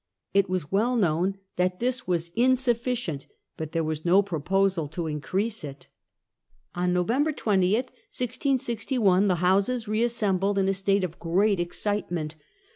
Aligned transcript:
It 0.33 0.49
was 0.49 0.71
well 0.71 0.95
known 0.95 1.37
that 1.57 1.79
this 1.79 2.07
was 2.07 2.31
insufficient, 2.35 3.27
but 3.55 3.71
there 3.71 3.83
was 3.83 4.03
no 4.03 4.23
proposal 4.23 4.87
to 4.87 5.05
increase 5.05 5.63
it. 5.63 5.85
On 6.73 6.91
November 6.91 7.31
20, 7.31 7.71
1661, 7.75 9.27
the 9.27 9.35
Houses 9.35 9.87
reassembled 9.87 10.57
in 10.57 10.67
a 10.67 10.73
state 10.73 11.03
of 11.03 11.19
great 11.19 11.59
excitement. 11.59 12.33